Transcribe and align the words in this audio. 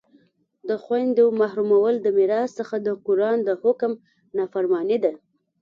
د 0.69 0.69
خویندو 0.83 1.25
محرومول 1.39 1.95
د 2.01 2.07
میراث 2.17 2.49
څخه 2.59 2.75
د 2.87 2.89
قرآن 3.05 3.37
د 3.47 3.49
حکم 3.63 3.91
نافرماني 4.37 4.97
ده 5.03 5.13